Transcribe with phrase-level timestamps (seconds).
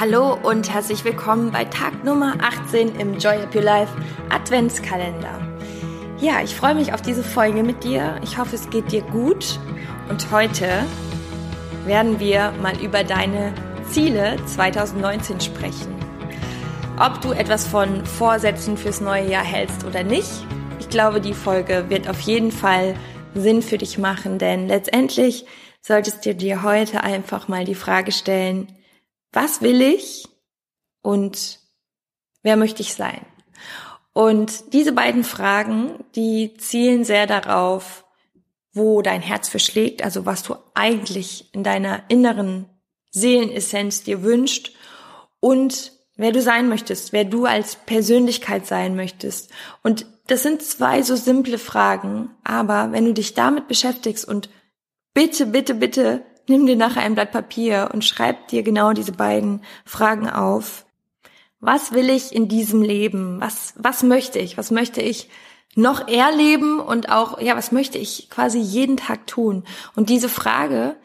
[0.00, 3.92] Hallo und herzlich willkommen bei Tag Nummer 18 im Joy Up Your Life
[4.28, 5.40] Adventskalender.
[6.20, 8.14] Ja, ich freue mich auf diese Folge mit dir.
[8.22, 9.58] Ich hoffe, es geht dir gut.
[10.08, 10.84] Und heute
[11.84, 13.52] werden wir mal über deine
[13.90, 15.92] Ziele 2019 sprechen.
[17.00, 20.30] Ob du etwas von Vorsätzen fürs neue Jahr hältst oder nicht,
[20.78, 22.94] ich glaube, die Folge wird auf jeden Fall
[23.34, 25.44] Sinn für dich machen, denn letztendlich
[25.80, 28.68] solltest du dir heute einfach mal die Frage stellen,
[29.32, 30.28] was will ich
[31.02, 31.60] und
[32.42, 33.24] wer möchte ich sein?
[34.12, 38.04] Und diese beiden Fragen, die zielen sehr darauf,
[38.72, 42.66] wo dein Herz verschlägt, also was du eigentlich in deiner inneren
[43.10, 44.74] Seelenessenz dir wünscht
[45.40, 49.50] und wer du sein möchtest, wer du als Persönlichkeit sein möchtest.
[49.82, 54.50] Und das sind zwei so simple Fragen, aber wenn du dich damit beschäftigst und
[55.14, 59.62] bitte, bitte, bitte nimm dir nachher ein Blatt Papier und schreib dir genau diese beiden
[59.84, 60.86] Fragen auf.
[61.60, 63.40] Was will ich in diesem Leben?
[63.40, 64.56] Was, was möchte ich?
[64.56, 65.28] Was möchte ich
[65.74, 69.64] noch erleben und auch, ja, was möchte ich quasi jeden Tag tun?
[69.94, 70.96] Und diese Frage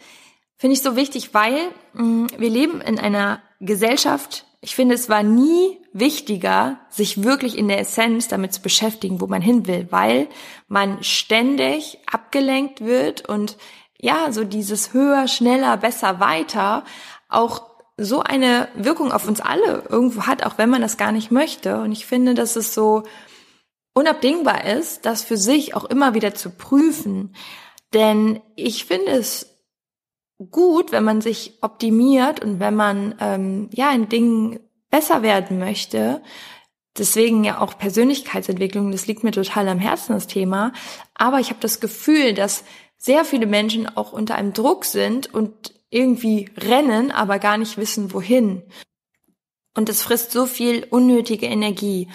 [0.58, 1.58] finde ich so wichtig, weil
[1.94, 7.58] mh, mm, wir leben in einer Gesellschaft, ich finde, es war nie wichtiger, sich wirklich
[7.58, 10.28] in der Essenz damit zu beschäftigen, wo man hin will, weil
[10.68, 13.58] man ständig abgelenkt wird und
[14.04, 16.84] ja, so dieses höher, schneller, besser, weiter
[17.30, 17.64] auch
[17.96, 21.80] so eine Wirkung auf uns alle irgendwo hat, auch wenn man das gar nicht möchte.
[21.80, 23.04] Und ich finde, dass es so
[23.94, 27.34] unabdingbar ist, das für sich auch immer wieder zu prüfen.
[27.94, 29.58] Denn ich finde es
[30.52, 34.60] gut, wenn man sich optimiert und wenn man ähm, ja in Dingen
[34.90, 36.22] besser werden möchte.
[36.98, 40.74] Deswegen ja auch Persönlichkeitsentwicklung, das liegt mir total am Herzen, das Thema.
[41.16, 42.66] Aber ich habe das Gefühl, dass
[43.04, 48.14] sehr viele Menschen auch unter einem Druck sind und irgendwie rennen, aber gar nicht wissen,
[48.14, 48.64] wohin.
[49.76, 52.08] Und es frisst so viel unnötige Energie.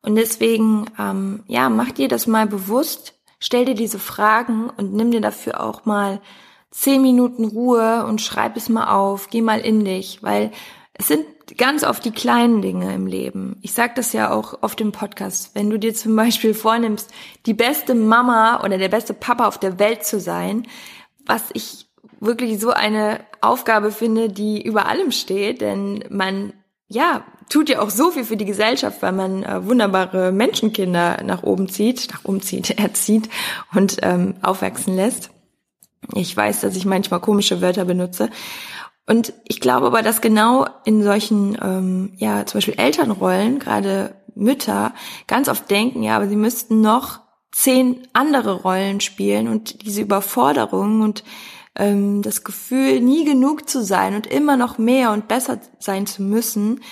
[0.00, 5.10] Und deswegen, ähm, ja, mach dir das mal bewusst, stell dir diese Fragen und nimm
[5.10, 6.20] dir dafür auch mal
[6.70, 10.52] zehn Minuten Ruhe und schreib es mal auf, geh mal in dich, weil
[10.98, 11.24] es sind
[11.56, 13.56] ganz oft die kleinen Dinge im Leben.
[13.62, 15.54] Ich sage das ja auch auf dem Podcast.
[15.54, 17.10] Wenn du dir zum Beispiel vornimmst,
[17.46, 20.66] die beste Mama oder der beste Papa auf der Welt zu sein,
[21.24, 21.86] was ich
[22.20, 26.52] wirklich so eine Aufgabe finde, die über allem steht, denn man
[26.88, 31.44] ja tut ja auch so viel für die Gesellschaft, weil man äh, wunderbare Menschenkinder nach
[31.44, 33.28] oben zieht, nach oben zieht, erzieht
[33.72, 35.30] und ähm, aufwachsen lässt.
[36.14, 38.30] Ich weiß, dass ich manchmal komische Wörter benutze.
[39.08, 44.92] Und ich glaube aber, dass genau in solchen, ähm, ja, zum Beispiel Elternrollen, gerade Mütter,
[45.26, 47.20] ganz oft denken, ja, aber sie müssten noch
[47.50, 51.24] zehn andere Rollen spielen und diese Überforderung und
[51.74, 56.22] ähm, das Gefühl, nie genug zu sein und immer noch mehr und besser sein zu
[56.22, 56.82] müssen,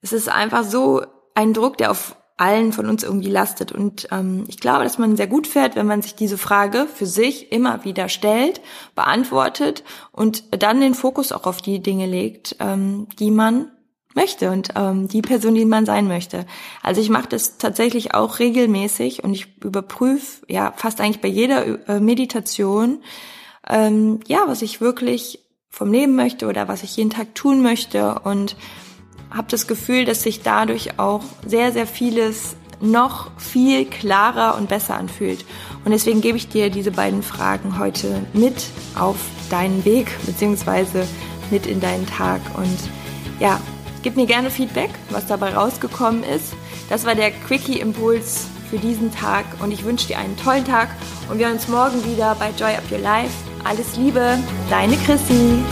[0.00, 1.02] es ist einfach so
[1.34, 3.72] ein Druck, der auf allen von uns irgendwie lastet.
[3.72, 7.06] Und ähm, ich glaube, dass man sehr gut fährt, wenn man sich diese Frage für
[7.06, 8.60] sich immer wieder stellt,
[8.94, 13.70] beantwortet und dann den Fokus auch auf die Dinge legt, ähm, die man
[14.14, 16.46] möchte und ähm, die Person, die man sein möchte.
[16.82, 21.88] Also ich mache das tatsächlich auch regelmäßig und ich überprüfe ja fast eigentlich bei jeder
[21.88, 23.02] äh, Meditation,
[23.68, 28.20] ähm, ja, was ich wirklich vom Leben möchte oder was ich jeden Tag tun möchte
[28.20, 28.56] und
[29.30, 34.96] habe das Gefühl, dass sich dadurch auch sehr, sehr vieles noch viel klarer und besser
[34.96, 35.44] anfühlt.
[35.84, 38.66] Und deswegen gebe ich dir diese beiden Fragen heute mit
[38.98, 39.16] auf
[39.50, 41.06] deinen Weg, beziehungsweise
[41.50, 42.40] mit in deinen Tag.
[42.56, 42.78] Und
[43.40, 43.60] ja,
[44.02, 46.54] gib mir gerne Feedback, was dabei rausgekommen ist.
[46.88, 50.88] Das war der Quickie-Impuls für diesen Tag und ich wünsche dir einen tollen Tag
[51.30, 53.32] und wir hören uns morgen wieder bei Joy Up Your Life.
[53.64, 54.38] Alles Liebe,
[54.70, 55.62] deine Chrissy.